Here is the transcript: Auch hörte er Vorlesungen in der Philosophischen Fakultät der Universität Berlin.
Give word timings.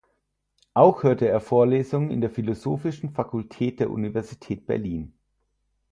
Auch 0.73 1.03
hörte 1.03 1.27
er 1.27 1.39
Vorlesungen 1.39 2.09
in 2.09 2.21
der 2.21 2.31
Philosophischen 2.31 3.11
Fakultät 3.11 3.79
der 3.79 3.91
Universität 3.91 4.65
Berlin. 4.65 5.13